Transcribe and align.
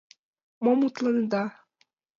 —Мом 0.63 0.77
мутланеда? 0.81 1.43